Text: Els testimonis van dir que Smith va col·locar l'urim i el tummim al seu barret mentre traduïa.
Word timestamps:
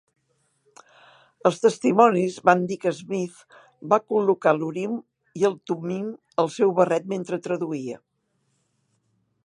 Els 1.49 1.59
testimonis 1.65 2.37
van 2.49 2.63
dir 2.71 2.77
que 2.85 2.93
Smith 3.01 3.43
va 3.93 4.01
col·locar 4.13 4.55
l'urim 4.61 4.97
i 5.43 5.47
el 5.51 5.59
tummim 5.73 6.09
al 6.45 6.51
seu 6.57 6.75
barret 6.81 7.09
mentre 7.15 7.41
traduïa. 7.49 8.01